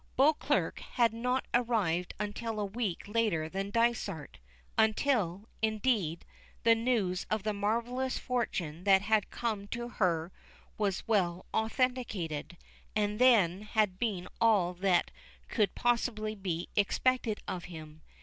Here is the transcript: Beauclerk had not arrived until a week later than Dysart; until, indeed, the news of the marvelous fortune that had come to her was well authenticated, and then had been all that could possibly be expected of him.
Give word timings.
Beauclerk 0.17 0.79
had 0.93 1.13
not 1.13 1.45
arrived 1.53 2.15
until 2.19 2.59
a 2.59 2.65
week 2.65 3.03
later 3.07 3.47
than 3.47 3.69
Dysart; 3.69 4.39
until, 4.75 5.47
indeed, 5.61 6.25
the 6.63 6.73
news 6.73 7.27
of 7.29 7.43
the 7.43 7.53
marvelous 7.53 8.17
fortune 8.17 8.83
that 8.85 9.03
had 9.03 9.29
come 9.29 9.67
to 9.67 9.89
her 9.89 10.31
was 10.75 11.07
well 11.07 11.45
authenticated, 11.53 12.57
and 12.95 13.19
then 13.19 13.61
had 13.61 13.99
been 13.99 14.27
all 14.39 14.73
that 14.73 15.11
could 15.47 15.75
possibly 15.75 16.33
be 16.33 16.67
expected 16.75 17.39
of 17.47 17.65
him. 17.65 18.01